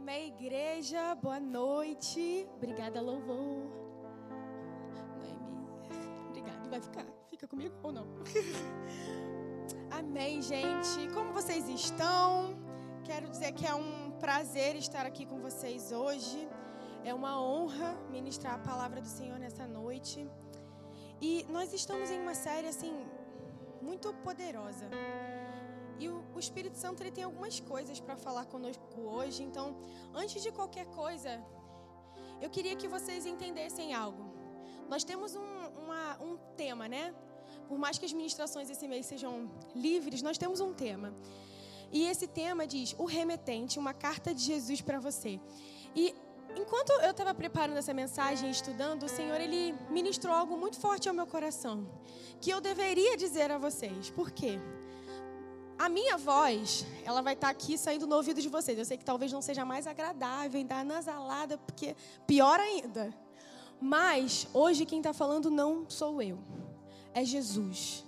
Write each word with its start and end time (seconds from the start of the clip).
Amém, 0.00 0.28
igreja. 0.28 1.14
Boa 1.16 1.40
noite. 1.40 2.48
Obrigada, 2.56 3.00
louvor. 3.00 3.66
Noemi. 5.16 5.66
Obrigada. 6.28 6.68
Vai 6.70 6.80
ficar? 6.80 7.04
Fica 7.28 7.48
comigo 7.48 7.74
ou 7.82 7.90
não? 7.90 8.06
Amém, 9.90 10.40
gente. 10.40 11.12
Como 11.12 11.32
vocês 11.32 11.68
estão? 11.68 12.56
Quero 13.04 13.28
dizer 13.28 13.52
que 13.52 13.66
é 13.66 13.74
um 13.74 14.12
prazer 14.20 14.76
estar 14.76 15.04
aqui 15.04 15.26
com 15.26 15.40
vocês 15.40 15.90
hoje. 15.90 16.48
É 17.04 17.12
uma 17.12 17.42
honra 17.42 17.98
ministrar 18.08 18.54
a 18.54 18.58
palavra 18.58 19.00
do 19.00 19.08
Senhor 19.08 19.38
nessa 19.38 19.66
noite. 19.66 20.30
E 21.20 21.44
nós 21.50 21.72
estamos 21.72 22.08
em 22.08 22.20
uma 22.20 22.34
série 22.34 22.68
assim 22.68 23.04
muito 23.82 24.14
poderosa. 24.22 24.88
E 25.98 26.08
o, 26.08 26.24
o 26.34 26.38
Espírito 26.38 26.76
Santo 26.76 27.02
ele 27.02 27.10
tem 27.10 27.24
algumas 27.24 27.60
coisas 27.60 27.98
para 28.00 28.16
falar 28.16 28.46
conosco 28.46 29.00
hoje. 29.00 29.42
Então, 29.42 29.76
antes 30.14 30.42
de 30.42 30.50
qualquer 30.52 30.86
coisa, 30.86 31.42
eu 32.40 32.50
queria 32.50 32.76
que 32.76 32.88
vocês 32.88 33.26
entendessem 33.26 33.94
algo. 33.94 34.24
Nós 34.88 35.04
temos 35.04 35.34
um, 35.34 35.58
uma, 35.82 36.22
um 36.22 36.36
tema, 36.56 36.88
né? 36.88 37.14
Por 37.66 37.78
mais 37.78 37.98
que 37.98 38.06
as 38.06 38.12
ministrações 38.12 38.70
esse 38.70 38.86
mês 38.88 39.06
sejam 39.06 39.50
livres, 39.74 40.22
nós 40.22 40.38
temos 40.38 40.60
um 40.60 40.72
tema. 40.72 41.14
E 41.92 42.04
esse 42.06 42.26
tema 42.26 42.66
diz: 42.66 42.94
O 42.98 43.04
remetente, 43.04 43.78
uma 43.78 43.92
carta 43.92 44.34
de 44.34 44.42
Jesus 44.42 44.80
para 44.80 44.98
você. 44.98 45.40
E 45.94 46.14
enquanto 46.56 46.90
eu 46.90 47.10
estava 47.10 47.34
preparando 47.34 47.76
essa 47.76 47.92
mensagem, 47.92 48.50
estudando, 48.50 49.04
o 49.04 49.08
Senhor 49.08 49.40
ele 49.40 49.74
ministrou 49.90 50.34
algo 50.34 50.56
muito 50.56 50.78
forte 50.78 51.08
ao 51.08 51.14
meu 51.14 51.26
coração, 51.26 51.86
que 52.40 52.50
eu 52.50 52.60
deveria 52.60 53.16
dizer 53.16 53.50
a 53.50 53.58
vocês. 53.58 54.10
Por 54.10 54.30
quê? 54.30 54.58
Minha 55.88 56.16
voz, 56.16 56.86
ela 57.04 57.22
vai 57.22 57.34
estar 57.34 57.48
tá 57.48 57.50
aqui 57.50 57.78
saindo 57.78 58.06
no 58.06 58.16
ouvido 58.16 58.40
de 58.40 58.48
vocês. 58.48 58.78
Eu 58.78 58.84
sei 58.84 58.96
que 58.96 59.04
talvez 59.04 59.32
não 59.32 59.42
seja 59.42 59.64
mais 59.64 59.86
agradável, 59.86 60.58
ainda 60.58 60.76
anasalada, 60.76 61.58
porque 61.58 61.96
pior 62.26 62.58
ainda. 62.60 63.14
Mas 63.80 64.46
hoje 64.52 64.84
quem 64.84 64.98
está 64.98 65.12
falando 65.12 65.50
não 65.50 65.88
sou 65.88 66.20
eu, 66.20 66.38
é 67.14 67.24
Jesus. 67.24 68.04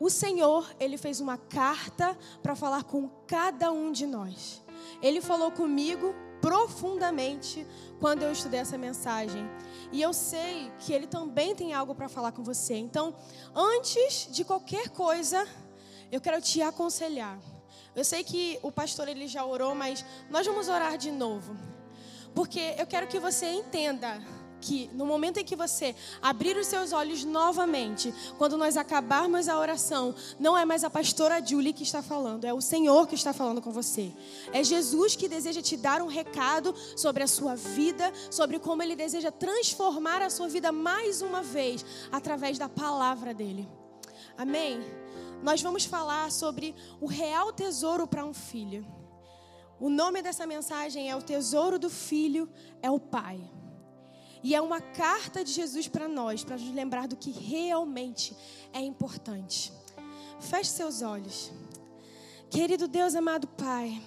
O 0.00 0.08
Senhor, 0.08 0.72
ele 0.78 0.96
fez 0.96 1.20
uma 1.20 1.36
carta 1.36 2.16
para 2.42 2.54
falar 2.54 2.84
com 2.84 3.08
cada 3.26 3.72
um 3.72 3.90
de 3.90 4.06
nós. 4.06 4.62
Ele 5.02 5.20
falou 5.20 5.50
comigo 5.50 6.14
profundamente 6.40 7.66
quando 7.98 8.22
eu 8.22 8.32
estudei 8.32 8.60
essa 8.60 8.78
mensagem. 8.78 9.44
E 9.90 10.00
eu 10.00 10.12
sei 10.12 10.70
que 10.78 10.92
ele 10.92 11.06
também 11.06 11.54
tem 11.54 11.74
algo 11.74 11.94
para 11.94 12.08
falar 12.08 12.32
com 12.32 12.44
você. 12.44 12.76
Então, 12.76 13.14
antes 13.54 14.28
de 14.30 14.44
qualquer 14.44 14.88
coisa, 14.90 15.46
eu 16.10 16.20
quero 16.20 16.40
te 16.40 16.62
aconselhar. 16.62 17.38
Eu 17.94 18.04
sei 18.04 18.22
que 18.22 18.58
o 18.62 18.70
pastor 18.70 19.08
ele 19.08 19.26
já 19.26 19.44
orou, 19.44 19.74
mas 19.74 20.04
nós 20.30 20.46
vamos 20.46 20.68
orar 20.68 20.96
de 20.96 21.10
novo. 21.10 21.56
Porque 22.34 22.74
eu 22.78 22.86
quero 22.86 23.06
que 23.06 23.18
você 23.18 23.46
entenda 23.46 24.22
que 24.60 24.90
no 24.92 25.06
momento 25.06 25.38
em 25.38 25.44
que 25.44 25.56
você 25.56 25.94
abrir 26.20 26.56
os 26.56 26.66
seus 26.66 26.92
olhos 26.92 27.24
novamente, 27.24 28.12
quando 28.36 28.56
nós 28.56 28.76
acabarmos 28.76 29.48
a 29.48 29.58
oração, 29.58 30.14
não 30.38 30.56
é 30.56 30.64
mais 30.64 30.84
a 30.84 30.90
pastora 30.90 31.44
Julie 31.44 31.72
que 31.72 31.82
está 31.82 32.02
falando, 32.02 32.44
é 32.44 32.52
o 32.52 32.60
Senhor 32.60 33.06
que 33.06 33.14
está 33.14 33.32
falando 33.32 33.62
com 33.62 33.70
você. 33.70 34.12
É 34.52 34.62
Jesus 34.62 35.16
que 35.16 35.28
deseja 35.28 35.62
te 35.62 35.76
dar 35.76 36.02
um 36.02 36.06
recado 36.08 36.74
sobre 36.96 37.22
a 37.22 37.28
sua 37.28 37.54
vida, 37.54 38.12
sobre 38.30 38.58
como 38.58 38.82
ele 38.82 38.96
deseja 38.96 39.30
transformar 39.30 40.22
a 40.22 40.30
sua 40.30 40.48
vida 40.48 40.72
mais 40.72 41.22
uma 41.22 41.42
vez 41.42 41.84
através 42.10 42.58
da 42.58 42.68
palavra 42.68 43.32
dele. 43.32 43.68
Amém 44.38 44.98
nós 45.42 45.62
vamos 45.62 45.84
falar 45.84 46.30
sobre 46.30 46.74
o 47.00 47.06
real 47.06 47.52
tesouro 47.52 48.06
para 48.06 48.24
um 48.24 48.34
filho. 48.34 48.86
O 49.80 49.88
nome 49.88 50.20
dessa 50.20 50.46
mensagem 50.46 51.08
é 51.08 51.14
O 51.14 51.22
Tesouro 51.22 51.78
do 51.78 51.88
Filho 51.88 52.50
é 52.82 52.90
o 52.90 52.98
Pai. 52.98 53.40
E 54.42 54.54
é 54.54 54.60
uma 54.60 54.80
carta 54.80 55.44
de 55.44 55.52
Jesus 55.52 55.86
para 55.86 56.08
nós, 56.08 56.42
para 56.42 56.56
nos 56.56 56.72
lembrar 56.72 57.06
do 57.06 57.16
que 57.16 57.30
realmente 57.30 58.36
é 58.72 58.80
importante. 58.80 59.72
Feche 60.40 60.70
seus 60.70 61.02
olhos. 61.02 61.52
Querido 62.50 62.88
Deus 62.88 63.14
amado 63.14 63.46
Pai, 63.46 64.00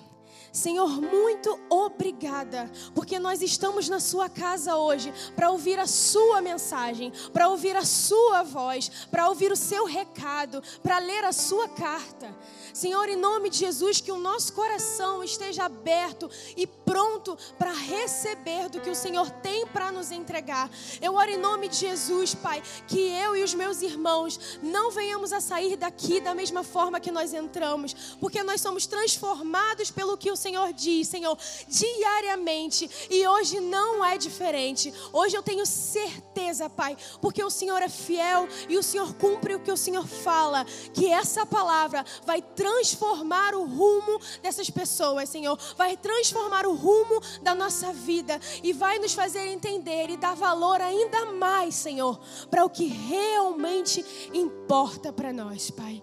Senhor, 0.51 0.89
muito 1.01 1.57
obrigada, 1.69 2.69
porque 2.93 3.17
nós 3.17 3.41
estamos 3.41 3.87
na 3.87 3.99
Sua 3.99 4.27
casa 4.27 4.75
hoje 4.75 5.13
para 5.35 5.49
ouvir 5.49 5.79
a 5.79 5.87
Sua 5.87 6.41
mensagem, 6.41 7.11
para 7.31 7.47
ouvir 7.47 7.75
a 7.75 7.85
Sua 7.85 8.43
voz, 8.43 8.89
para 9.09 9.29
ouvir 9.29 9.51
o 9.51 9.55
Seu 9.55 9.85
recado, 9.85 10.61
para 10.83 10.99
ler 10.99 11.23
a 11.23 11.31
Sua 11.31 11.69
carta. 11.69 12.35
Senhor, 12.73 13.07
em 13.09 13.15
nome 13.15 13.49
de 13.49 13.57
Jesus, 13.57 14.01
que 14.01 14.11
o 14.11 14.17
nosso 14.17 14.53
coração 14.53 15.23
esteja 15.23 15.65
aberto 15.65 16.29
e 16.55 16.65
pronto 16.65 17.37
para 17.57 17.71
receber 17.71 18.69
do 18.69 18.79
que 18.79 18.89
o 18.89 18.95
Senhor 18.95 19.29
tem 19.29 19.65
para 19.67 19.91
nos 19.91 20.11
entregar. 20.11 20.69
Eu 21.01 21.15
oro 21.15 21.29
em 21.29 21.37
nome 21.37 21.67
de 21.67 21.77
Jesus, 21.77 22.33
Pai, 22.33 22.61
que 22.87 22.99
eu 22.99 23.35
e 23.35 23.43
os 23.43 23.53
meus 23.53 23.81
irmãos 23.81 24.59
não 24.61 24.91
venhamos 24.91 25.33
a 25.33 25.41
sair 25.41 25.75
daqui 25.75 26.19
da 26.19 26.33
mesma 26.33 26.63
forma 26.63 26.99
que 26.99 27.11
nós 27.11 27.33
entramos, 27.33 28.15
porque 28.19 28.43
nós 28.43 28.61
somos 28.61 28.85
transformados 28.85 29.91
pelo 29.91 30.17
que 30.17 30.31
o 30.31 30.35
Senhor 30.41 30.73
diz, 30.73 31.07
Senhor, 31.07 31.37
diariamente. 31.67 32.89
E 33.09 33.27
hoje 33.27 33.59
não 33.59 34.03
é 34.03 34.17
diferente. 34.17 34.93
Hoje 35.13 35.37
eu 35.37 35.43
tenho 35.43 35.65
certeza, 35.65 36.69
Pai, 36.69 36.97
porque 37.21 37.43
o 37.43 37.49
Senhor 37.49 37.81
é 37.81 37.89
fiel 37.89 38.47
e 38.67 38.77
o 38.77 38.83
Senhor 38.83 39.13
cumpre 39.15 39.55
o 39.55 39.59
que 39.59 39.71
o 39.71 39.77
Senhor 39.77 40.07
fala, 40.07 40.65
que 40.93 41.07
essa 41.07 41.45
palavra 41.45 42.03
vai 42.25 42.41
transformar 42.41 43.53
o 43.53 43.65
rumo 43.65 44.19
dessas 44.41 44.69
pessoas, 44.69 45.29
Senhor. 45.29 45.57
Vai 45.77 45.95
transformar 45.95 46.65
o 46.65 46.73
rumo 46.73 47.21
da 47.41 47.53
nossa 47.53 47.93
vida 47.93 48.39
e 48.63 48.73
vai 48.73 48.97
nos 48.99 49.13
fazer 49.13 49.47
entender 49.47 50.09
e 50.09 50.17
dar 50.17 50.35
valor 50.35 50.81
ainda 50.81 51.25
mais, 51.33 51.75
Senhor, 51.75 52.19
para 52.49 52.65
o 52.65 52.69
que 52.69 52.85
realmente 52.85 54.03
importa 54.33 55.13
para 55.13 55.31
nós, 55.31 55.69
Pai. 55.69 56.01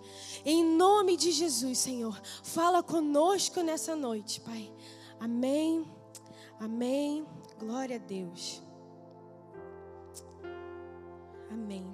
Em 0.50 0.64
nome 0.64 1.14
de 1.14 1.30
Jesus, 1.30 1.76
Senhor, 1.76 2.18
fala 2.42 2.82
conosco 2.82 3.60
nessa 3.60 3.94
noite, 3.94 4.40
Pai. 4.40 4.72
Amém. 5.20 5.86
Amém. 6.58 7.26
Glória 7.58 7.96
a 7.96 7.98
Deus. 7.98 8.62
Amém. 11.50 11.84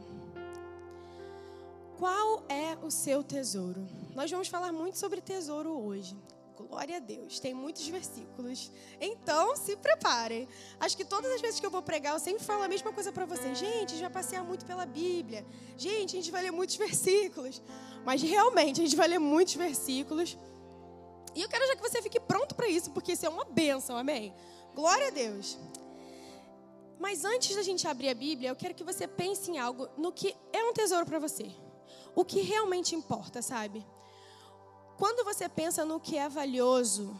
Qual 1.98 2.44
é 2.48 2.78
o 2.81 2.92
seu 2.92 3.25
tesouro? 3.25 3.88
Nós 4.15 4.31
vamos 4.31 4.47
falar 4.47 4.71
muito 4.71 4.98
sobre 4.98 5.21
tesouro 5.21 5.72
hoje. 5.72 6.16
Glória 6.56 6.97
a 6.97 7.00
Deus, 7.00 7.41
tem 7.41 7.53
muitos 7.53 7.87
versículos. 7.88 8.70
Então, 9.00 9.56
se 9.56 9.76
preparem. 9.76 10.48
Acho 10.78 10.97
que 10.97 11.04
todas 11.04 11.31
as 11.32 11.41
vezes 11.41 11.59
que 11.59 11.66
eu 11.66 11.70
vou 11.70 11.82
pregar, 11.82 12.15
eu 12.15 12.20
sempre 12.20 12.44
falo 12.44 12.62
a 12.62 12.69
mesma 12.69 12.92
coisa 12.92 13.10
para 13.10 13.26
vocês. 13.26 13.59
Gente, 13.59 13.87
a 13.87 13.88
gente 13.88 14.00
vai 14.00 14.10
passear 14.10 14.44
muito 14.44 14.65
pela 14.65 14.87
Bíblia. 14.87 15.44
Gente, 15.76 16.16
a 16.16 16.20
gente 16.20 16.31
vai 16.31 16.42
ler 16.42 16.53
muitos 16.53 16.76
versículos. 16.76 17.60
Mas 18.04 18.22
realmente, 18.22 18.81
a 18.81 18.84
gente 18.84 18.97
vai 18.97 19.09
ler 19.09 19.19
muitos 19.19 19.54
versículos. 19.54 20.38
E 21.34 21.42
eu 21.42 21.48
quero 21.48 21.66
já 21.66 21.76
que 21.76 21.82
você 21.82 22.00
fique 22.00 22.20
pronto 22.20 22.54
para 22.54 22.69
isso, 22.69 22.92
porque 22.92 23.12
isso 23.12 23.26
é 23.26 23.28
uma 23.28 23.44
bênção, 23.44 23.97
amém? 23.97 24.32
Glória 24.75 25.09
a 25.09 25.10
Deus. 25.10 25.59
Mas 26.98 27.25
antes 27.25 27.56
da 27.56 27.62
gente 27.62 27.86
abrir 27.88 28.09
a 28.09 28.15
Bíblia, 28.15 28.50
eu 28.50 28.56
quero 28.56 28.75
que 28.75 28.84
você 28.84 29.09
pense 29.09 29.50
em 29.50 29.59
algo 29.59 29.88
no 29.97 30.12
que 30.12 30.36
é 30.53 30.62
um 30.65 30.72
tesouro 30.72 31.04
para 31.04 31.19
você 31.19 31.50
o 32.15 32.25
que 32.25 32.41
realmente 32.41 32.94
importa, 32.94 33.42
sabe? 33.42 33.84
Quando 34.99 35.25
você 35.25 35.49
pensa 35.49 35.84
no 35.84 35.99
que 35.99 36.16
é 36.16 36.28
valioso, 36.28 37.15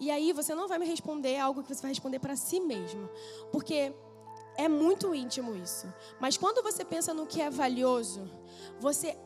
e 0.00 0.10
aí 0.10 0.32
você 0.32 0.54
não 0.54 0.68
vai 0.68 0.78
me 0.78 0.86
responder 0.86 1.38
algo 1.38 1.62
que 1.62 1.74
você 1.74 1.82
vai 1.82 1.90
responder 1.90 2.18
para 2.18 2.36
si 2.36 2.60
mesmo, 2.60 3.08
porque 3.52 3.92
é 4.56 4.68
muito 4.68 5.14
íntimo 5.14 5.54
isso. 5.56 5.92
Mas 6.20 6.36
quando 6.36 6.62
você 6.62 6.84
pensa 6.84 7.12
no 7.12 7.26
que 7.26 7.40
é 7.40 7.50
valioso, 7.50 8.28
você 8.80 9.16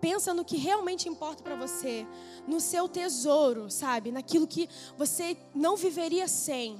pensa 0.00 0.32
no 0.32 0.44
que 0.44 0.56
realmente 0.56 1.08
importa 1.08 1.42
para 1.42 1.56
você, 1.56 2.06
no 2.46 2.60
seu 2.60 2.88
tesouro, 2.88 3.70
sabe? 3.70 4.12
Naquilo 4.12 4.46
que 4.46 4.68
você 4.96 5.36
não 5.54 5.76
viveria 5.76 6.28
sem. 6.28 6.78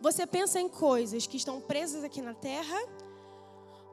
Você 0.00 0.26
pensa 0.26 0.60
em 0.60 0.68
coisas 0.68 1.26
que 1.26 1.36
estão 1.36 1.60
presas 1.60 2.04
aqui 2.04 2.20
na 2.20 2.34
terra 2.34 2.78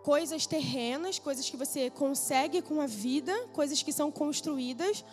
coisas 0.04 0.46
terrenas, 0.46 1.20
coisas 1.20 1.50
que 1.50 1.58
você 1.58 1.90
consegue 1.90 2.62
com 2.62 2.82
a 2.82 2.88
vida, 2.88 3.34
coisas 3.54 3.82
que 3.84 3.94
são 3.94 4.12
construídas, 4.12 5.04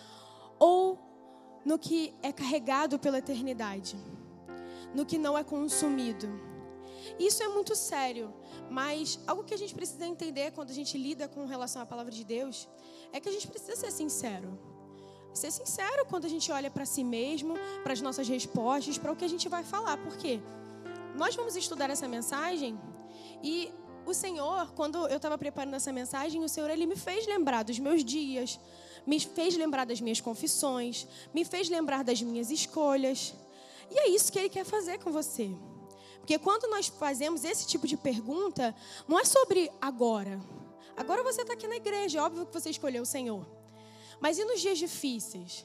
ou 0.58 0.98
no 1.64 1.78
que 1.78 2.14
é 2.22 2.32
carregado 2.32 2.98
pela 2.98 3.18
eternidade, 3.18 3.96
no 4.94 5.04
que 5.04 5.18
não 5.18 5.36
é 5.36 5.44
consumido. 5.44 6.28
Isso 7.18 7.42
é 7.42 7.48
muito 7.48 7.74
sério, 7.74 8.32
mas 8.70 9.18
algo 9.26 9.44
que 9.44 9.54
a 9.54 9.56
gente 9.56 9.74
precisa 9.74 10.06
entender 10.06 10.52
quando 10.52 10.70
a 10.70 10.74
gente 10.74 10.96
lida 10.98 11.28
com 11.28 11.46
relação 11.46 11.80
à 11.82 11.86
palavra 11.86 12.12
de 12.12 12.24
Deus 12.24 12.68
é 13.12 13.20
que 13.20 13.28
a 13.28 13.32
gente 13.32 13.48
precisa 13.48 13.76
ser 13.76 13.90
sincero. 13.90 14.58
Ser 15.32 15.50
sincero 15.50 16.04
quando 16.06 16.24
a 16.24 16.28
gente 16.28 16.50
olha 16.50 16.70
para 16.70 16.84
si 16.84 17.04
mesmo, 17.04 17.54
para 17.82 17.92
as 17.92 18.00
nossas 18.00 18.28
respostas, 18.28 18.98
para 18.98 19.12
o 19.12 19.16
que 19.16 19.24
a 19.24 19.28
gente 19.28 19.48
vai 19.48 19.62
falar. 19.62 19.96
Por 19.98 20.16
quê? 20.16 20.40
Nós 21.16 21.34
vamos 21.36 21.54
estudar 21.56 21.90
essa 21.90 22.08
mensagem 22.08 22.78
e 23.42 23.72
o 24.10 24.14
Senhor, 24.14 24.72
quando 24.74 25.06
eu 25.08 25.16
estava 25.16 25.36
preparando 25.36 25.74
essa 25.74 25.92
mensagem, 25.92 26.42
o 26.42 26.48
Senhor 26.48 26.70
ele 26.70 26.86
me 26.86 26.96
fez 26.96 27.26
lembrar 27.26 27.62
dos 27.62 27.78
meus 27.78 28.04
dias, 28.04 28.58
me 29.06 29.20
fez 29.20 29.56
lembrar 29.56 29.84
das 29.84 30.00
minhas 30.00 30.20
confissões, 30.20 31.06
me 31.32 31.44
fez 31.44 31.68
lembrar 31.68 32.04
das 32.04 32.20
minhas 32.22 32.50
escolhas. 32.50 33.34
E 33.90 33.98
é 33.98 34.08
isso 34.08 34.30
que 34.32 34.38
ele 34.38 34.48
quer 34.48 34.64
fazer 34.64 34.98
com 34.98 35.10
você. 35.10 35.50
Porque 36.18 36.38
quando 36.38 36.68
nós 36.68 36.88
fazemos 36.88 37.44
esse 37.44 37.66
tipo 37.66 37.86
de 37.86 37.96
pergunta, 37.96 38.74
não 39.06 39.18
é 39.18 39.24
sobre 39.24 39.70
agora. 39.80 40.40
Agora 40.96 41.22
você 41.22 41.42
está 41.42 41.54
aqui 41.54 41.66
na 41.66 41.76
igreja, 41.76 42.18
é 42.18 42.22
óbvio 42.22 42.44
que 42.44 42.52
você 42.52 42.70
escolheu 42.70 43.02
o 43.02 43.06
Senhor. 43.06 43.46
Mas 44.20 44.38
e 44.38 44.44
nos 44.44 44.60
dias 44.60 44.78
difíceis? 44.78 45.64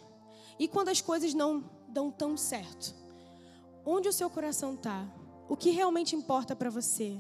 E 0.58 0.68
quando 0.68 0.90
as 0.90 1.02
coisas 1.02 1.34
não 1.34 1.70
dão 1.88 2.12
tão 2.12 2.38
certo? 2.38 2.96
Onde 3.86 4.08
o 4.08 4.14
seu 4.14 4.30
coração 4.30 4.76
está? 4.76 5.06
O 5.50 5.58
que 5.58 5.72
realmente 5.72 6.16
importa 6.16 6.56
para 6.56 6.70
você? 6.70 7.20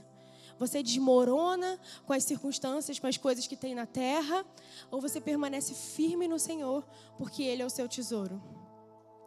Você 0.60 0.84
desmorona 0.84 1.80
com 2.06 2.14
as 2.14 2.24
circunstâncias, 2.24 3.00
com 3.00 3.08
as 3.08 3.18
coisas 3.18 3.48
que 3.48 3.56
tem 3.56 3.74
na 3.74 3.86
terra, 3.86 4.46
ou 4.92 5.02
você 5.02 5.20
permanece 5.20 5.74
firme 5.74 6.28
no 6.28 6.40
Senhor, 6.40 6.84
porque 7.18 7.44
Ele 7.44 7.62
é 7.62 7.66
o 7.66 7.70
seu 7.70 7.88
tesouro? 7.88 8.42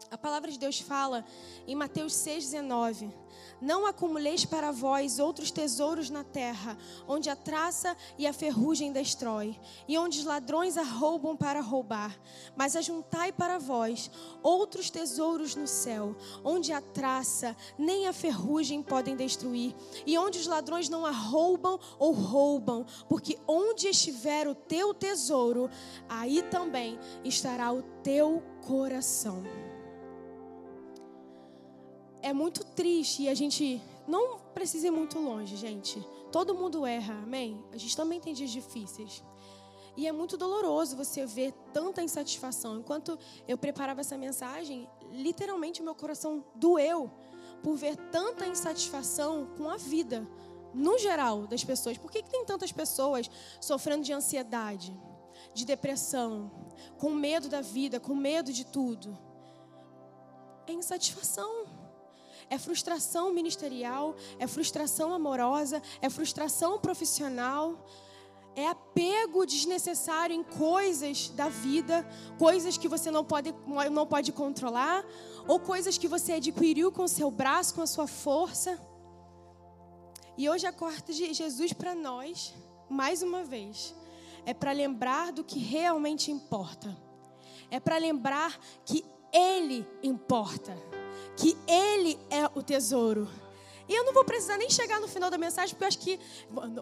A 0.08 0.16
palavra 0.16 0.50
de 0.50 0.58
Deus 0.58 0.78
fala 0.78 1.24
em 1.66 1.74
Mateus 1.74 2.12
6,19: 2.14 3.12
Não 3.60 3.86
acumuleis 3.86 4.44
para 4.44 4.70
vós 4.70 5.18
outros 5.18 5.50
tesouros 5.50 6.08
na 6.08 6.22
terra, 6.22 6.78
onde 7.08 7.28
a 7.28 7.34
traça 7.34 7.96
e 8.16 8.24
a 8.24 8.32
ferrugem 8.32 8.92
destrói, 8.92 9.58
e 9.88 9.98
onde 9.98 10.20
os 10.20 10.24
ladrões 10.24 10.78
arrombam 10.78 11.36
para 11.36 11.60
roubar, 11.60 12.16
mas 12.54 12.76
ajuntai 12.76 13.32
para 13.32 13.58
vós 13.58 14.08
outros 14.44 14.90
tesouros 14.90 15.56
no 15.56 15.66
céu, 15.66 16.14
onde 16.44 16.72
a 16.72 16.80
traça 16.80 17.56
nem 17.76 18.06
a 18.06 18.12
ferrugem 18.12 18.82
podem 18.84 19.16
destruir, 19.16 19.74
e 20.06 20.16
onde 20.16 20.38
os 20.38 20.46
ladrões 20.46 20.88
não 20.88 21.04
arrombam 21.04 21.80
ou 21.98 22.12
roubam, 22.12 22.86
porque 23.08 23.36
onde 23.46 23.88
estiver 23.88 24.46
o 24.46 24.54
teu 24.54 24.94
tesouro, 24.94 25.68
aí 26.08 26.42
também 26.42 26.96
estará 27.24 27.72
o 27.72 27.82
teu 27.82 28.40
coração 28.64 29.42
é 32.26 32.32
muito 32.32 32.64
triste 32.64 33.22
e 33.22 33.28
a 33.28 33.34
gente 33.34 33.80
não 34.04 34.40
precisa 34.52 34.88
ir 34.88 34.90
muito 34.90 35.16
longe, 35.16 35.56
gente. 35.56 36.04
Todo 36.32 36.56
mundo 36.56 36.84
erra, 36.84 37.14
amém? 37.22 37.64
A 37.72 37.76
gente 37.76 37.96
também 37.96 38.20
tem 38.20 38.34
dias 38.34 38.50
difíceis. 38.50 39.22
E 39.96 40.08
é 40.08 40.12
muito 40.12 40.36
doloroso 40.36 40.96
você 40.96 41.24
ver 41.24 41.52
tanta 41.72 42.02
insatisfação. 42.02 42.80
Enquanto 42.80 43.16
eu 43.46 43.56
preparava 43.56 44.00
essa 44.00 44.18
mensagem, 44.18 44.88
literalmente 45.12 45.80
meu 45.84 45.94
coração 45.94 46.44
doeu 46.56 47.08
por 47.62 47.76
ver 47.76 47.96
tanta 48.10 48.44
insatisfação 48.44 49.46
com 49.56 49.70
a 49.70 49.76
vida, 49.76 50.28
no 50.74 50.98
geral, 50.98 51.46
das 51.46 51.62
pessoas. 51.62 51.96
Por 51.96 52.10
que, 52.10 52.24
que 52.24 52.30
tem 52.30 52.44
tantas 52.44 52.72
pessoas 52.72 53.30
sofrendo 53.60 54.02
de 54.02 54.12
ansiedade, 54.12 54.92
de 55.54 55.64
depressão, 55.64 56.50
com 56.98 57.10
medo 57.10 57.48
da 57.48 57.60
vida, 57.60 58.00
com 58.00 58.16
medo 58.16 58.52
de 58.52 58.66
tudo? 58.66 59.16
É 60.66 60.72
insatisfação 60.72 61.65
é 62.48 62.58
frustração 62.58 63.32
ministerial, 63.32 64.14
é 64.38 64.46
frustração 64.46 65.12
amorosa, 65.12 65.82
é 66.00 66.08
frustração 66.08 66.78
profissional, 66.78 67.86
é 68.54 68.68
apego 68.68 69.44
desnecessário 69.44 70.34
em 70.34 70.42
coisas 70.42 71.28
da 71.30 71.48
vida, 71.48 72.08
coisas 72.38 72.78
que 72.78 72.88
você 72.88 73.10
não 73.10 73.24
pode, 73.24 73.54
não 73.92 74.06
pode 74.06 74.32
controlar, 74.32 75.04
ou 75.46 75.60
coisas 75.60 75.98
que 75.98 76.08
você 76.08 76.34
adquiriu 76.34 76.90
com 76.90 77.04
o 77.04 77.08
seu 77.08 77.30
braço, 77.30 77.74
com 77.74 77.82
a 77.82 77.86
sua 77.86 78.06
força. 78.06 78.80
E 80.38 80.48
hoje 80.48 80.66
a 80.66 80.72
corte 80.72 81.12
de 81.12 81.34
Jesus 81.34 81.72
para 81.72 81.94
nós, 81.94 82.54
mais 82.88 83.22
uma 83.22 83.42
vez, 83.44 83.94
é 84.46 84.54
para 84.54 84.72
lembrar 84.72 85.32
do 85.32 85.44
que 85.44 85.58
realmente 85.58 86.30
importa. 86.30 86.96
É 87.70 87.80
para 87.80 87.98
lembrar 87.98 88.58
que 88.84 89.04
Ele 89.32 89.86
importa 90.02 90.74
que 91.36 91.56
Ele 91.66 92.18
é 92.30 92.46
o 92.54 92.62
tesouro. 92.62 93.28
E 93.88 93.94
eu 93.94 94.04
não 94.04 94.12
vou 94.12 94.24
precisar 94.24 94.56
nem 94.56 94.68
chegar 94.68 95.00
no 95.00 95.06
final 95.06 95.30
da 95.30 95.38
mensagem, 95.38 95.70
porque 95.70 95.84
eu 95.84 95.88
acho 95.88 95.98
que. 95.98 96.20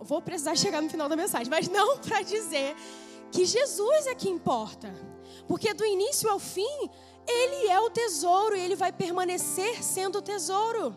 Vou 0.02 0.22
precisar 0.22 0.56
chegar 0.56 0.80
no 0.80 0.88
final 0.88 1.08
da 1.08 1.16
mensagem, 1.16 1.50
mas 1.50 1.68
não 1.68 1.98
para 2.00 2.22
dizer 2.22 2.74
que 3.30 3.44
Jesus 3.44 4.06
é 4.06 4.14
que 4.14 4.28
importa. 4.28 4.94
Porque 5.46 5.74
do 5.74 5.84
início 5.84 6.30
ao 6.30 6.38
fim, 6.38 6.90
Ele 7.26 7.68
é 7.68 7.78
o 7.80 7.90
tesouro 7.90 8.56
e 8.56 8.60
Ele 8.60 8.76
vai 8.76 8.92
permanecer 8.92 9.82
sendo 9.82 10.18
o 10.18 10.22
tesouro. 10.22 10.96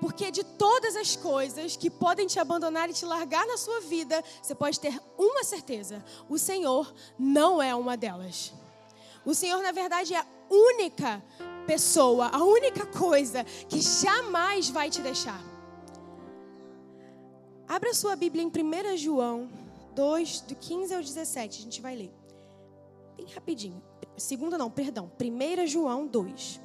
Porque 0.00 0.30
de 0.30 0.44
todas 0.44 0.94
as 0.94 1.16
coisas 1.16 1.76
que 1.76 1.90
podem 1.90 2.26
te 2.26 2.38
abandonar 2.38 2.88
e 2.88 2.92
te 2.92 3.04
largar 3.04 3.44
na 3.46 3.56
sua 3.56 3.80
vida, 3.80 4.22
você 4.40 4.54
pode 4.54 4.78
ter 4.78 4.98
uma 5.18 5.44
certeza: 5.44 6.04
o 6.28 6.38
Senhor 6.38 6.94
não 7.18 7.60
é 7.60 7.74
uma 7.74 7.96
delas. 7.96 8.54
O 9.24 9.34
Senhor, 9.34 9.60
na 9.60 9.72
verdade, 9.72 10.14
é 10.14 10.18
a 10.18 10.26
única 10.48 11.22
pessoa, 11.68 12.28
a 12.28 12.42
única 12.42 12.86
coisa 12.86 13.44
que 13.44 13.82
jamais 13.82 14.70
vai 14.70 14.88
te 14.88 15.02
deixar. 15.02 15.38
Abra 17.68 17.92
sua 17.92 18.16
Bíblia 18.16 18.42
em 18.42 18.48
1 18.48 18.96
João 18.96 19.50
2, 19.94 20.40
do 20.40 20.54
15 20.56 20.94
ao 20.94 21.02
17. 21.02 21.58
A 21.58 21.62
gente 21.62 21.82
vai 21.82 21.94
ler. 21.94 22.10
Bem 23.18 23.26
rapidinho. 23.26 23.82
Segunda 24.16 24.56
não, 24.56 24.70
perdão. 24.70 25.12
1 25.20 25.66
João 25.66 26.06
2. 26.06 26.58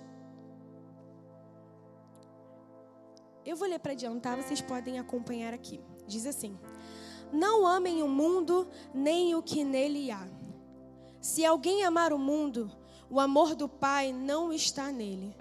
Eu 3.46 3.58
vou 3.58 3.68
ler 3.68 3.80
para 3.80 3.92
adiantar, 3.92 4.38
vocês 4.38 4.62
podem 4.62 5.00
acompanhar 5.00 5.54
aqui. 5.54 5.82
Diz 6.08 6.26
assim: 6.26 6.58
Não 7.30 7.68
amem 7.68 8.02
o 8.02 8.08
mundo, 8.08 8.70
nem 8.94 9.36
o 9.36 9.44
que 9.44 9.66
nele 9.66 10.12
há. 10.12 10.26
Se 11.20 11.46
alguém 11.46 11.84
amar 11.84 12.14
o 12.14 12.18
mundo, 12.18 12.72
o 13.14 13.20
amor 13.20 13.54
do 13.54 13.70
Pai 13.70 14.12
não 14.12 14.52
está 14.52 14.92
nele. 14.92 15.36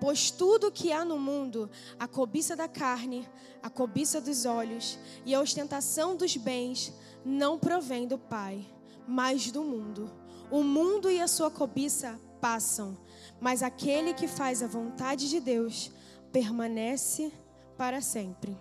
Pois 0.00 0.30
tudo 0.30 0.72
que 0.72 0.90
há 0.90 1.04
no 1.04 1.18
mundo, 1.18 1.68
a 1.98 2.08
cobiça 2.08 2.56
da 2.56 2.66
carne, 2.66 3.28
a 3.62 3.68
cobiça 3.68 4.18
dos 4.18 4.46
olhos 4.46 4.98
e 5.26 5.34
a 5.34 5.40
ostentação 5.40 6.16
dos 6.16 6.38
bens, 6.38 6.90
não 7.22 7.58
provém 7.58 8.08
do 8.08 8.16
Pai, 8.16 8.64
mas 9.06 9.50
do 9.50 9.62
mundo. 9.62 10.10
O 10.50 10.62
mundo 10.62 11.10
e 11.10 11.20
a 11.20 11.28
sua 11.28 11.50
cobiça 11.50 12.18
passam, 12.40 12.96
mas 13.38 13.62
aquele 13.62 14.14
que 14.14 14.26
faz 14.26 14.62
a 14.62 14.66
vontade 14.66 15.28
de 15.28 15.38
Deus 15.38 15.92
permanece 16.32 17.30
para 17.76 18.00
sempre. 18.00 18.56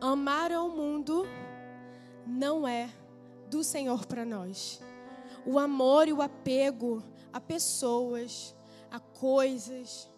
Amar 0.00 0.50
ao 0.50 0.70
mundo 0.70 1.26
não 2.26 2.66
é 2.66 2.88
do 3.50 3.62
Senhor 3.62 4.06
para 4.06 4.24
nós 4.24 4.80
o 5.46 5.58
amor 5.58 6.08
e 6.08 6.12
o 6.12 6.20
apego 6.20 7.02
a 7.32 7.40
pessoas, 7.40 8.54
a 8.90 8.98
coisas, 8.98 10.08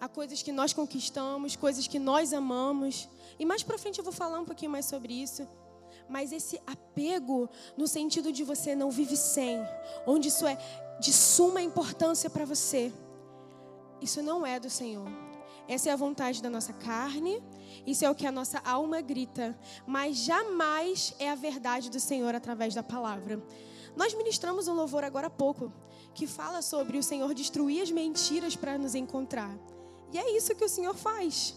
a 0.00 0.08
coisas 0.08 0.42
que 0.42 0.52
nós 0.52 0.72
conquistamos, 0.72 1.56
coisas 1.56 1.86
que 1.86 1.98
nós 1.98 2.32
amamos. 2.32 3.08
E 3.38 3.44
mais 3.44 3.62
para 3.62 3.78
frente 3.78 3.98
eu 3.98 4.04
vou 4.04 4.12
falar 4.12 4.38
um 4.38 4.44
pouquinho 4.44 4.70
mais 4.70 4.86
sobre 4.86 5.12
isso. 5.12 5.46
Mas 6.08 6.32
esse 6.32 6.60
apego 6.66 7.48
no 7.76 7.88
sentido 7.88 8.30
de 8.30 8.44
você 8.44 8.76
não 8.76 8.90
vive 8.90 9.16
sem, 9.16 9.58
onde 10.06 10.28
isso 10.28 10.46
é 10.46 10.56
de 11.00 11.12
suma 11.12 11.60
importância 11.60 12.30
para 12.30 12.44
você. 12.44 12.92
Isso 14.00 14.22
não 14.22 14.46
é 14.46 14.60
do 14.60 14.70
Senhor. 14.70 15.08
Essa 15.68 15.88
é 15.88 15.92
a 15.92 15.96
vontade 15.96 16.40
da 16.40 16.48
nossa 16.48 16.72
carne, 16.72 17.42
isso 17.84 18.04
é 18.04 18.10
o 18.10 18.14
que 18.14 18.26
a 18.26 18.30
nossa 18.30 18.60
alma 18.60 19.00
grita, 19.00 19.58
mas 19.84 20.18
jamais 20.18 21.12
é 21.18 21.28
a 21.28 21.34
verdade 21.34 21.90
do 21.90 21.98
Senhor 21.98 22.34
através 22.36 22.72
da 22.72 22.84
palavra. 22.84 23.42
Nós 23.96 24.14
ministramos 24.14 24.68
um 24.68 24.74
louvor 24.74 25.02
agora 25.02 25.28
há 25.28 25.30
pouco 25.30 25.72
que 26.14 26.26
fala 26.26 26.62
sobre 26.62 26.98
o 26.98 27.02
Senhor 27.02 27.32
destruir 27.34 27.82
as 27.82 27.90
mentiras 27.90 28.54
para 28.54 28.78
nos 28.78 28.94
encontrar. 28.94 29.56
E 30.12 30.18
é 30.18 30.36
isso 30.36 30.54
que 30.54 30.64
o 30.64 30.68
Senhor 30.68 30.94
faz. 30.94 31.56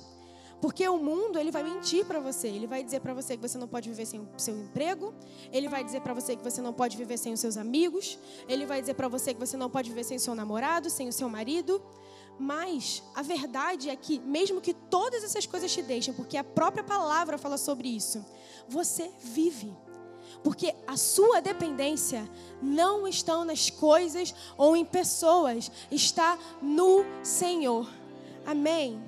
Porque 0.61 0.87
o 0.87 0.97
mundo, 0.97 1.39
ele 1.39 1.51
vai 1.51 1.63
mentir 1.63 2.05
para 2.05 2.19
você. 2.19 2.47
Ele 2.47 2.67
vai 2.67 2.83
dizer 2.83 2.99
para 2.99 3.13
você 3.13 3.37
que 3.37 3.41
você 3.41 3.57
não 3.57 3.67
pode 3.67 3.89
viver 3.89 4.05
sem 4.05 4.19
o 4.19 4.27
seu 4.37 4.57
emprego. 4.57 5.13
Ele 5.51 5.69
vai 5.69 5.83
dizer 5.83 6.01
para 6.01 6.13
você 6.13 6.35
que 6.35 6.43
você 6.43 6.61
não 6.61 6.73
pode 6.73 6.97
viver 6.97 7.17
sem 7.17 7.31
os 7.31 7.39
seus 7.39 7.55
amigos. 7.55 8.19
Ele 8.47 8.65
vai 8.65 8.81
dizer 8.81 8.95
para 8.95 9.07
você 9.07 9.33
que 9.33 9.39
você 9.39 9.55
não 9.55 9.69
pode 9.69 9.89
viver 9.89 10.03
sem 10.03 10.17
o 10.17 10.19
seu 10.19 10.35
namorado, 10.35 10.89
sem 10.89 11.07
o 11.07 11.13
seu 11.13 11.29
marido. 11.29 11.81
Mas 12.37 13.03
a 13.15 13.21
verdade 13.21 13.89
é 13.89 13.95
que, 13.95 14.19
mesmo 14.19 14.61
que 14.61 14.73
todas 14.73 15.23
essas 15.23 15.45
coisas 15.45 15.71
te 15.71 15.81
deixem, 15.81 16.13
porque 16.13 16.37
a 16.37 16.43
própria 16.43 16.83
palavra 16.83 17.37
fala 17.37 17.57
sobre 17.57 17.89
isso, 17.89 18.25
você 18.67 19.11
vive. 19.21 19.73
Porque 20.43 20.73
a 20.87 20.95
sua 20.95 21.41
dependência 21.41 22.29
não 22.61 23.07
está 23.07 23.43
nas 23.43 23.69
coisas 23.69 24.33
ou 24.57 24.75
em 24.75 24.85
pessoas, 24.85 25.71
está 25.91 26.37
no 26.61 27.03
Senhor. 27.23 27.89
Amém. 28.45 29.01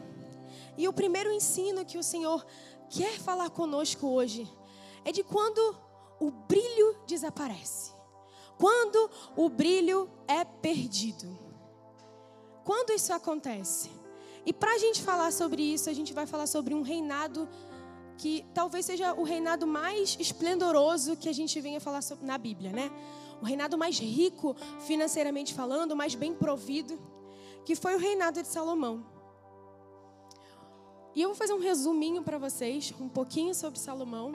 E 0.78 0.88
o 0.88 0.94
primeiro 0.94 1.32
ensino 1.32 1.86
que 1.86 1.98
o 1.98 2.04
Senhor 2.04 2.46
quer 2.90 3.20
falar 3.20 3.50
conosco 3.50 4.08
hoje 4.08 4.50
é 5.06 5.12
de 5.12 5.24
quando 5.24 5.76
o 6.20 6.32
brilho 6.32 6.98
desaparece. 7.08 7.92
Quando 8.58 9.10
o 9.36 9.50
brilho 9.50 10.10
é 10.28 10.44
perdido. 10.44 11.38
Quando 12.64 12.92
isso 12.92 13.12
acontece? 13.12 13.90
E 14.46 14.54
para 14.54 14.74
a 14.74 14.78
gente 14.78 15.02
falar 15.02 15.32
sobre 15.32 15.62
isso, 15.62 15.90
a 15.90 15.94
gente 15.94 16.14
vai 16.14 16.26
falar 16.26 16.48
sobre 16.48 16.74
um 16.74 16.82
reinado 16.82 17.48
que 18.22 18.46
talvez 18.54 18.86
seja 18.86 19.16
o 19.16 19.24
reinado 19.24 19.66
mais 19.66 20.16
esplendoroso 20.20 21.18
que 21.18 21.28
a 21.28 21.34
gente 21.34 21.60
venha 21.60 21.82
falar 21.82 22.02
na 22.22 22.38
Bíblia, 22.38 22.72
né? 22.72 22.92
O 23.42 23.46
reinado 23.46 23.80
mais 23.80 23.98
rico 23.98 24.56
financeiramente 24.82 25.56
falando, 25.56 25.96
mais 25.96 26.14
bem 26.14 26.32
provido, 26.32 27.00
que 27.66 27.76
foi 27.76 27.96
o 27.96 27.98
reinado 27.98 28.40
de 28.40 28.48
Salomão. 28.48 29.04
E 31.16 31.22
eu 31.24 31.30
vou 31.30 31.36
fazer 31.36 31.54
um 31.54 31.60
resuminho 31.60 32.22
para 32.22 32.38
vocês, 32.38 32.94
um 33.02 33.10
pouquinho 33.10 33.56
sobre 33.56 33.80
Salomão. 33.80 34.34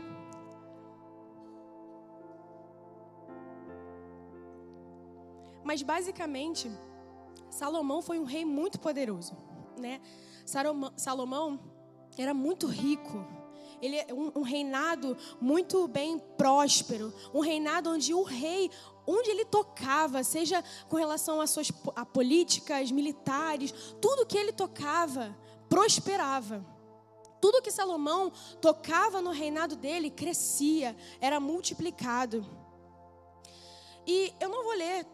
Mas 5.62 5.80
basicamente, 5.84 6.68
Salomão 7.48 8.02
foi 8.02 8.18
um 8.18 8.24
rei 8.24 8.44
muito 8.44 8.80
poderoso, 8.80 9.36
né? 9.78 10.00
Salomão 10.96 11.60
era 12.18 12.34
muito 12.34 12.66
rico. 12.66 13.35
Ele 13.80 13.96
é 13.96 14.06
um, 14.12 14.32
um, 14.36 14.42
reinado 14.42 15.16
muito 15.40 15.86
bem 15.88 16.18
próspero, 16.18 17.12
um 17.34 17.40
reinado 17.40 17.90
onde 17.90 18.14
o 18.14 18.22
rei, 18.22 18.70
onde 19.06 19.30
ele 19.30 19.44
tocava, 19.44 20.24
seja 20.24 20.62
com 20.88 20.96
relação 20.96 21.40
às 21.40 21.50
suas 21.50 21.70
a 21.94 22.04
políticas, 22.04 22.90
militares, 22.90 23.72
tudo 24.00 24.26
que 24.26 24.36
ele 24.36 24.52
tocava 24.52 25.36
prosperava. 25.68 26.64
Tudo 27.40 27.62
que 27.62 27.70
Salomão 27.70 28.32
tocava 28.60 29.20
no 29.20 29.30
reinado 29.30 29.76
dele 29.76 30.10
crescia, 30.10 30.96
era 31.20 31.38
multiplicado. 31.38 32.44
E 34.06 34.32
eu 34.40 34.48
não 34.48 34.62
vou 34.62 34.74
ler 34.74 35.06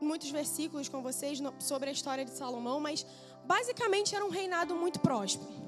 muitos 0.00 0.30
versículos 0.30 0.88
com 0.88 1.00
vocês 1.00 1.38
sobre 1.60 1.90
a 1.90 1.92
história 1.92 2.24
de 2.24 2.32
Salomão, 2.32 2.80
mas 2.80 3.06
basicamente 3.44 4.14
era 4.14 4.24
um 4.24 4.30
reinado 4.30 4.74
muito 4.74 4.98
próspero. 5.00 5.61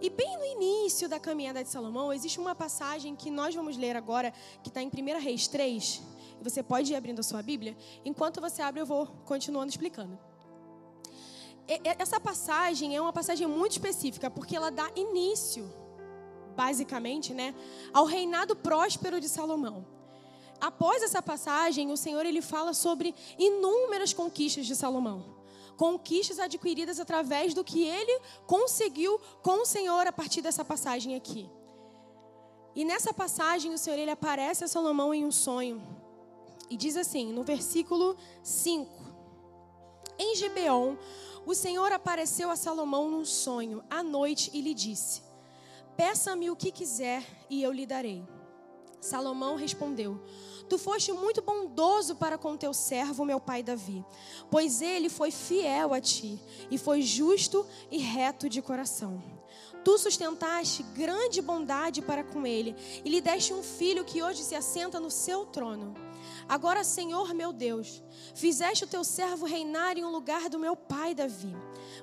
E 0.00 0.08
bem 0.08 0.38
no 0.38 0.44
início 0.44 1.08
da 1.08 1.20
caminhada 1.20 1.62
de 1.62 1.68
Salomão, 1.68 2.12
existe 2.12 2.40
uma 2.40 2.54
passagem 2.54 3.14
que 3.14 3.30
nós 3.30 3.54
vamos 3.54 3.76
ler 3.76 3.96
agora, 3.96 4.32
que 4.62 4.68
está 4.68 4.82
em 4.82 4.88
1 4.88 5.20
Reis 5.20 5.46
3. 5.46 6.02
Você 6.42 6.62
pode 6.62 6.92
ir 6.92 6.96
abrindo 6.96 7.20
a 7.20 7.22
sua 7.22 7.42
Bíblia. 7.42 7.76
Enquanto 8.04 8.40
você 8.40 8.62
abre, 8.62 8.80
eu 8.80 8.86
vou 8.86 9.06
continuando 9.26 9.68
explicando. 9.68 10.18
Essa 11.98 12.18
passagem 12.18 12.96
é 12.96 13.00
uma 13.00 13.12
passagem 13.12 13.46
muito 13.46 13.72
específica, 13.72 14.30
porque 14.30 14.56
ela 14.56 14.70
dá 14.70 14.90
início, 14.96 15.70
basicamente, 16.56 17.34
né, 17.34 17.54
ao 17.92 18.06
reinado 18.06 18.56
próspero 18.56 19.20
de 19.20 19.28
Salomão 19.28 19.86
após 20.60 21.02
essa 21.02 21.22
passagem, 21.22 21.90
o 21.90 21.96
Senhor 21.96 22.26
ele 22.26 22.42
fala 22.42 22.74
sobre 22.74 23.14
inúmeras 23.38 24.12
conquistas 24.12 24.66
de 24.66 24.76
Salomão. 24.76 25.39
Conquistas 25.76 26.38
adquiridas 26.38 27.00
através 27.00 27.54
do 27.54 27.64
que 27.64 27.82
ele 27.82 28.20
conseguiu 28.46 29.20
com 29.42 29.62
o 29.62 29.66
Senhor 29.66 30.06
a 30.06 30.12
partir 30.12 30.42
dessa 30.42 30.64
passagem 30.64 31.14
aqui. 31.14 31.48
E 32.74 32.84
nessa 32.84 33.12
passagem, 33.12 33.74
o 33.74 33.78
Senhor 33.78 33.98
ele 33.98 34.10
aparece 34.10 34.64
a 34.64 34.68
Salomão 34.68 35.12
em 35.12 35.24
um 35.24 35.32
sonho. 35.32 35.82
E 36.68 36.76
diz 36.76 36.96
assim, 36.96 37.32
no 37.32 37.42
versículo 37.42 38.16
5: 38.42 38.88
Em 40.18 40.36
Gibeon, 40.36 40.96
o 41.44 41.54
Senhor 41.54 41.90
apareceu 41.90 42.50
a 42.50 42.56
Salomão 42.56 43.10
num 43.10 43.24
sonho 43.24 43.82
à 43.90 44.02
noite 44.02 44.50
e 44.54 44.60
lhe 44.60 44.74
disse: 44.74 45.22
Peça-me 45.96 46.50
o 46.50 46.56
que 46.56 46.70
quiser 46.70 47.24
e 47.48 47.62
eu 47.62 47.72
lhe 47.72 47.86
darei. 47.86 48.22
Salomão 49.00 49.56
respondeu: 49.56 50.20
Tu 50.68 50.78
foste 50.78 51.12
muito 51.12 51.42
bondoso 51.42 52.14
para 52.14 52.38
com 52.38 52.56
teu 52.56 52.72
servo, 52.72 53.24
meu 53.24 53.40
pai 53.40 53.62
Davi, 53.62 54.04
pois 54.50 54.80
ele 54.80 55.08
foi 55.08 55.30
fiel 55.30 55.92
a 55.92 56.00
ti 56.00 56.38
e 56.70 56.78
foi 56.78 57.02
justo 57.02 57.66
e 57.90 57.98
reto 57.98 58.48
de 58.48 58.62
coração. 58.62 59.22
Tu 59.82 59.98
sustentaste 59.98 60.82
grande 60.94 61.40
bondade 61.40 62.02
para 62.02 62.22
com 62.22 62.46
ele 62.46 62.76
e 63.04 63.08
lhe 63.08 63.20
deste 63.20 63.54
um 63.54 63.62
filho 63.62 64.04
que 64.04 64.22
hoje 64.22 64.42
se 64.42 64.54
assenta 64.54 65.00
no 65.00 65.10
seu 65.10 65.46
trono. 65.46 65.94
Agora, 66.48 66.84
Senhor 66.84 67.32
meu 67.32 67.52
Deus, 67.52 68.02
fizeste 68.34 68.84
o 68.84 68.86
teu 68.86 69.02
servo 69.02 69.46
reinar 69.46 69.96
em 69.96 70.04
um 70.04 70.10
lugar 70.10 70.48
do 70.50 70.58
meu 70.58 70.76
pai 70.76 71.14
Davi, 71.14 71.56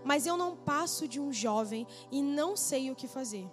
mas 0.03 0.25
eu 0.25 0.35
não 0.35 0.55
passo 0.55 1.07
de 1.07 1.19
um 1.19 1.31
jovem 1.31 1.85
e 2.11 2.21
não 2.21 2.57
sei 2.57 2.89
o 2.89 2.95
que 2.95 3.07
fazer. 3.07 3.47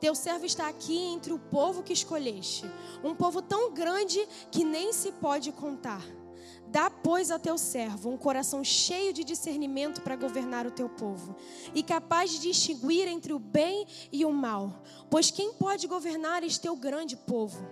Teu 0.00 0.14
servo 0.14 0.46
está 0.46 0.68
aqui 0.68 0.96
entre 0.96 1.32
o 1.32 1.38
povo 1.38 1.82
que 1.82 1.92
escolheste, 1.92 2.64
um 3.02 3.14
povo 3.14 3.42
tão 3.42 3.72
grande 3.72 4.26
que 4.50 4.64
nem 4.64 4.92
se 4.92 5.12
pode 5.12 5.52
contar. 5.52 6.02
Dá, 6.70 6.90
pois, 6.90 7.30
a 7.30 7.38
teu 7.38 7.56
servo 7.56 8.10
um 8.10 8.16
coração 8.16 8.62
cheio 8.62 9.12
de 9.12 9.24
discernimento 9.24 10.02
para 10.02 10.16
governar 10.16 10.66
o 10.66 10.70
teu 10.70 10.88
povo, 10.88 11.34
e 11.74 11.82
capaz 11.82 12.30
de 12.30 12.40
distinguir 12.40 13.08
entre 13.08 13.32
o 13.32 13.38
bem 13.38 13.86
e 14.12 14.24
o 14.24 14.32
mal, 14.32 14.82
pois 15.10 15.30
quem 15.30 15.52
pode 15.54 15.86
governar 15.86 16.42
este 16.44 16.60
teu 16.60 16.76
grande 16.76 17.16
povo? 17.16 17.66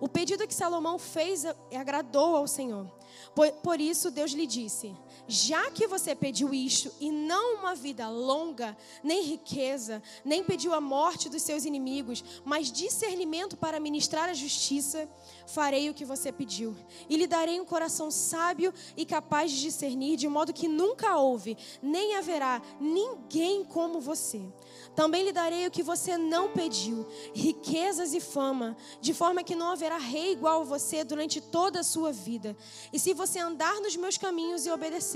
O 0.00 0.08
pedido 0.08 0.46
que 0.46 0.54
Salomão 0.54 0.98
fez 0.98 1.44
agradou 1.74 2.36
ao 2.36 2.46
Senhor. 2.46 2.86
Por, 3.34 3.50
por 3.52 3.80
isso, 3.80 4.10
Deus 4.10 4.32
lhe 4.32 4.46
disse: 4.46 4.94
já 5.26 5.70
que 5.70 5.86
você 5.86 6.14
pediu 6.14 6.52
isto 6.52 6.92
e 7.00 7.10
não 7.10 7.56
uma 7.56 7.74
vida 7.74 8.08
longa, 8.08 8.76
nem 9.02 9.22
riqueza, 9.22 10.02
nem 10.24 10.44
pediu 10.44 10.74
a 10.74 10.80
morte 10.80 11.28
dos 11.28 11.42
seus 11.42 11.64
inimigos, 11.64 12.22
mas 12.44 12.70
discernimento 12.70 13.56
para 13.56 13.80
ministrar 13.80 14.28
a 14.28 14.34
justiça, 14.34 15.08
farei 15.46 15.88
o 15.88 15.94
que 15.94 16.04
você 16.04 16.30
pediu. 16.30 16.76
E 17.08 17.16
lhe 17.16 17.26
darei 17.26 17.58
um 17.60 17.64
coração 17.64 18.10
sábio 18.10 18.72
e 18.96 19.06
capaz 19.06 19.50
de 19.50 19.62
discernir, 19.62 20.16
de 20.16 20.28
modo 20.28 20.52
que 20.52 20.68
nunca 20.68 21.16
houve, 21.16 21.56
nem 21.82 22.16
haverá 22.16 22.60
ninguém 22.78 23.64
como 23.64 24.00
você. 24.00 24.42
Também 24.94 25.24
lhe 25.24 25.32
darei 25.32 25.66
o 25.66 25.70
que 25.70 25.82
você 25.82 26.18
não 26.18 26.52
pediu, 26.52 27.06
riquezas 27.34 28.12
e 28.12 28.20
fama, 28.20 28.76
de 29.00 29.14
forma 29.14 29.42
que 29.42 29.54
não 29.54 29.70
haverá 29.70 29.96
rei 29.96 30.32
igual 30.32 30.60
a 30.60 30.64
você 30.64 31.02
durante 31.02 31.40
toda 31.40 31.80
a 31.80 31.84
sua 31.84 32.12
vida. 32.12 32.56
E 32.92 32.98
se 32.98 33.12
você 33.14 33.38
andar 33.38 33.80
nos 33.80 33.96
meus 33.96 34.18
caminhos 34.18 34.66
e 34.66 34.70
obedecer 34.70 35.13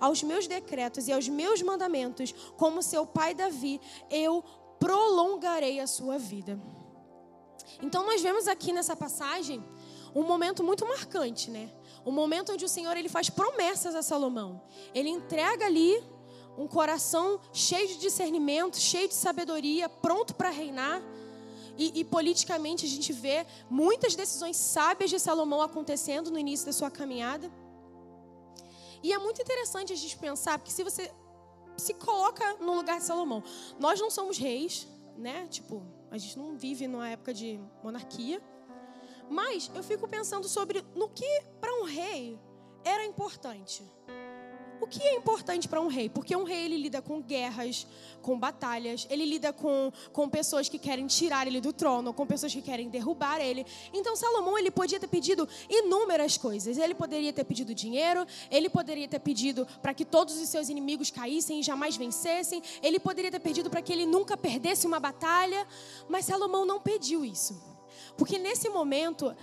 aos 0.00 0.22
meus 0.22 0.46
decretos 0.46 1.08
e 1.08 1.12
aos 1.12 1.28
meus 1.28 1.62
mandamentos, 1.62 2.34
como 2.56 2.82
seu 2.82 3.06
pai 3.06 3.34
Davi, 3.34 3.80
eu 4.10 4.42
prolongarei 4.78 5.80
a 5.80 5.86
sua 5.86 6.18
vida. 6.18 6.60
Então 7.82 8.04
nós 8.06 8.20
vemos 8.20 8.48
aqui 8.48 8.72
nessa 8.72 8.96
passagem 8.96 9.62
um 10.14 10.22
momento 10.22 10.64
muito 10.64 10.86
marcante, 10.86 11.50
né? 11.50 11.70
Um 12.04 12.12
momento 12.12 12.52
onde 12.52 12.64
o 12.64 12.68
Senhor 12.68 12.96
ele 12.96 13.08
faz 13.08 13.28
promessas 13.28 13.94
a 13.94 14.02
Salomão. 14.02 14.62
Ele 14.94 15.10
entrega 15.10 15.66
ali 15.66 16.02
um 16.56 16.66
coração 16.66 17.40
cheio 17.52 17.86
de 17.86 17.98
discernimento, 17.98 18.78
cheio 18.78 19.08
de 19.08 19.14
sabedoria, 19.14 19.88
pronto 19.88 20.34
para 20.34 20.50
reinar. 20.50 21.02
E, 21.76 22.00
e, 22.00 22.04
politicamente 22.04 22.84
a 22.84 22.88
gente 22.88 23.12
vê 23.12 23.46
muitas 23.70 24.16
decisões 24.16 24.56
sábias 24.56 25.10
de 25.10 25.20
Salomão 25.20 25.62
acontecendo 25.62 26.28
no 26.28 26.38
início 26.38 26.66
da 26.66 26.72
sua 26.72 26.90
caminhada. 26.90 27.48
E 29.02 29.12
é 29.12 29.18
muito 29.18 29.40
interessante 29.40 29.92
a 29.92 29.96
gente 29.96 30.16
pensar, 30.18 30.58
porque 30.58 30.72
se 30.72 30.82
você 30.82 31.10
se 31.76 31.94
coloca 31.94 32.54
no 32.54 32.74
lugar 32.74 32.98
de 32.98 33.04
Salomão, 33.04 33.42
nós 33.78 34.00
não 34.00 34.10
somos 34.10 34.36
reis, 34.36 34.86
né? 35.16 35.46
Tipo, 35.46 35.86
a 36.10 36.18
gente 36.18 36.38
não 36.38 36.56
vive 36.56 36.88
numa 36.88 37.08
época 37.08 37.32
de 37.32 37.60
monarquia. 37.82 38.42
Mas 39.30 39.70
eu 39.74 39.82
fico 39.82 40.08
pensando 40.08 40.48
sobre 40.48 40.84
no 40.94 41.08
que 41.08 41.42
para 41.60 41.72
um 41.80 41.84
rei 41.84 42.40
era 42.84 43.04
importante. 43.04 43.84
O 44.80 44.86
que 44.86 45.02
é 45.02 45.14
importante 45.14 45.66
para 45.68 45.80
um 45.80 45.88
rei? 45.88 46.08
Porque 46.08 46.36
um 46.36 46.44
rei 46.44 46.64
ele 46.64 46.76
lida 46.76 47.02
com 47.02 47.20
guerras, 47.20 47.86
com 48.22 48.38
batalhas, 48.38 49.06
ele 49.10 49.24
lida 49.24 49.52
com, 49.52 49.92
com 50.12 50.28
pessoas 50.28 50.68
que 50.68 50.78
querem 50.78 51.06
tirar 51.06 51.46
ele 51.46 51.60
do 51.60 51.72
trono, 51.72 52.12
com 52.14 52.26
pessoas 52.26 52.52
que 52.52 52.62
querem 52.62 52.88
derrubar 52.88 53.40
ele. 53.40 53.66
Então 53.92 54.14
Salomão 54.14 54.56
ele 54.56 54.70
podia 54.70 55.00
ter 55.00 55.08
pedido 55.08 55.48
inúmeras 55.68 56.36
coisas. 56.36 56.78
Ele 56.78 56.94
poderia 56.94 57.32
ter 57.32 57.44
pedido 57.44 57.74
dinheiro, 57.74 58.24
ele 58.50 58.68
poderia 58.68 59.08
ter 59.08 59.18
pedido 59.18 59.66
para 59.82 59.92
que 59.92 60.04
todos 60.04 60.40
os 60.40 60.48
seus 60.48 60.68
inimigos 60.68 61.10
caíssem 61.10 61.60
e 61.60 61.62
jamais 61.62 61.96
vencessem, 61.96 62.62
ele 62.82 63.00
poderia 63.00 63.30
ter 63.30 63.40
pedido 63.40 63.68
para 63.68 63.82
que 63.82 63.92
ele 63.92 64.06
nunca 64.06 64.36
perdesse 64.36 64.86
uma 64.86 65.00
batalha, 65.00 65.66
mas 66.08 66.24
Salomão 66.24 66.64
não 66.64 66.80
pediu 66.80 67.24
isso. 67.24 67.60
Porque 68.16 68.38
nesse 68.38 68.68
momento, 68.68 69.34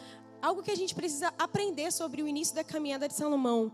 algo 0.42 0.64
que 0.64 0.72
a 0.72 0.76
gente 0.76 0.96
precisa 0.96 1.34
aprender 1.38 1.92
sobre 1.92 2.22
o 2.22 2.28
início 2.28 2.56
da 2.56 2.64
caminhada 2.64 3.08
de 3.08 3.14
Salomão 3.14 3.72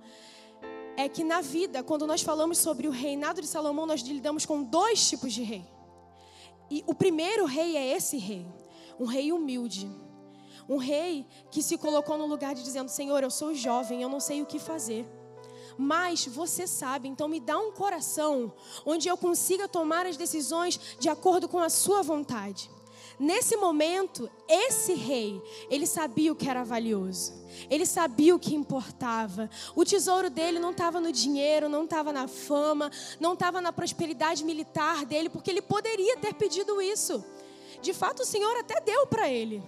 é 0.97 1.07
que 1.09 1.23
na 1.23 1.41
vida, 1.41 1.83
quando 1.83 2.05
nós 2.05 2.21
falamos 2.21 2.57
sobre 2.57 2.87
o 2.87 2.91
reinado 2.91 3.41
de 3.41 3.47
Salomão, 3.47 3.85
nós 3.85 4.01
lidamos 4.01 4.45
com 4.45 4.63
dois 4.63 5.07
tipos 5.09 5.33
de 5.33 5.43
rei. 5.43 5.65
E 6.69 6.83
o 6.87 6.93
primeiro 6.93 7.45
rei 7.45 7.75
é 7.75 7.95
esse 7.95 8.17
rei, 8.17 8.45
um 8.99 9.05
rei 9.05 9.31
humilde. 9.31 9.89
Um 10.69 10.77
rei 10.77 11.27
que 11.49 11.61
se 11.61 11.77
colocou 11.77 12.17
no 12.17 12.25
lugar 12.25 12.55
de 12.55 12.63
dizendo: 12.63 12.89
Senhor, 12.89 13.21
eu 13.23 13.31
sou 13.31 13.53
jovem, 13.53 14.01
eu 14.01 14.09
não 14.09 14.19
sei 14.19 14.41
o 14.41 14.45
que 14.45 14.59
fazer. 14.59 15.05
Mas 15.77 16.25
você 16.25 16.67
sabe, 16.67 17.07
então 17.07 17.27
me 17.27 17.39
dá 17.39 17.57
um 17.57 17.71
coração 17.71 18.53
onde 18.85 19.07
eu 19.07 19.17
consiga 19.17 19.67
tomar 19.67 20.05
as 20.05 20.17
decisões 20.17 20.79
de 20.99 21.09
acordo 21.09 21.47
com 21.47 21.59
a 21.59 21.69
sua 21.69 22.01
vontade. 22.01 22.69
Nesse 23.21 23.55
momento, 23.55 24.27
esse 24.49 24.95
rei, 24.95 25.39
ele 25.69 25.85
sabia 25.85 26.31
o 26.31 26.35
que 26.35 26.49
era 26.49 26.63
valioso. 26.63 27.31
Ele 27.69 27.85
sabia 27.85 28.33
o 28.33 28.39
que 28.39 28.55
importava. 28.55 29.47
O 29.75 29.85
tesouro 29.85 30.27
dele 30.27 30.57
não 30.57 30.71
estava 30.71 30.99
no 30.99 31.11
dinheiro, 31.11 31.69
não 31.69 31.83
estava 31.83 32.11
na 32.11 32.27
fama, 32.27 32.89
não 33.19 33.33
estava 33.33 33.61
na 33.61 33.71
prosperidade 33.71 34.43
militar 34.43 35.05
dele, 35.05 35.29
porque 35.29 35.51
ele 35.51 35.61
poderia 35.61 36.17
ter 36.17 36.33
pedido 36.33 36.81
isso. 36.81 37.23
De 37.79 37.93
fato, 37.93 38.23
o 38.23 38.25
Senhor 38.25 38.57
até 38.57 38.81
deu 38.81 39.05
para 39.05 39.29
ele, 39.29 39.61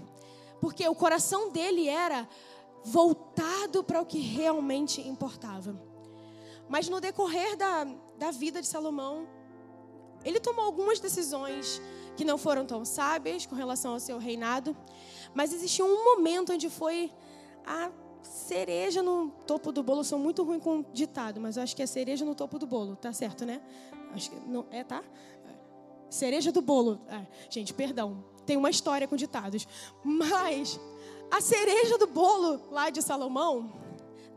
porque 0.60 0.88
o 0.88 0.96
coração 0.96 1.52
dele 1.52 1.88
era 1.88 2.28
voltado 2.84 3.84
para 3.84 4.02
o 4.02 4.06
que 4.08 4.18
realmente 4.18 5.00
importava. 5.00 5.80
Mas 6.68 6.90
no 6.90 7.00
decorrer 7.00 7.56
da, 7.56 7.84
da 8.18 8.32
vida 8.32 8.64
de 8.64 8.68
Salomão. 8.68 9.28
Ele 10.24 10.40
tomou 10.40 10.66
algumas 10.66 11.00
decisões 11.00 11.82
que 12.16 12.24
não 12.24 12.38
foram 12.38 12.66
tão 12.66 12.86
sábias 12.86 13.46
com 13.46 13.56
relação 13.56 13.94
ao 13.94 14.00
seu 14.00 14.18
reinado, 14.18 14.76
mas 15.34 15.54
existiu 15.54 15.86
um 15.86 16.04
momento 16.04 16.54
onde 16.54 16.70
foi 16.70 17.12
a 17.66 17.92
cereja 18.22 19.02
no 19.02 19.30
topo 19.46 19.72
do 19.72 19.84
bolo. 19.84 20.02
Eu 20.02 20.06
sou 20.06 20.20
muito 20.20 20.44
ruim 20.44 20.60
com 20.60 20.84
ditado, 20.94 21.42
mas 21.42 21.58
eu 21.58 21.64
acho 21.64 21.76
que 21.76 21.82
é 21.82 21.86
cereja 21.86 22.24
no 22.24 22.36
topo 22.36 22.58
do 22.60 22.68
bolo, 22.68 22.96
tá 22.96 23.12
certo, 23.12 23.46
né? 23.46 23.62
Acho 24.14 24.30
que 24.30 24.40
não 24.48 24.66
é, 24.72 24.84
tá? 24.84 25.04
Cereja 26.10 26.52
do 26.52 26.62
bolo. 26.62 27.02
É, 27.08 27.26
gente, 27.50 27.74
perdão. 27.74 28.24
Tem 28.46 28.56
uma 28.58 28.70
história 28.70 29.08
com 29.08 29.16
ditados. 29.16 29.68
Mas 30.04 30.80
a 31.32 31.42
cereja 31.42 31.98
do 31.98 32.06
bolo 32.06 32.62
lá 32.72 32.90
de 32.90 33.02
Salomão 33.02 33.72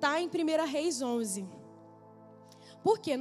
tá 0.01 0.21
em 0.21 0.29
1 0.29 0.67
Reis 0.67 1.03
11. 1.03 1.47
Por 2.83 2.99
quê? 2.99 3.15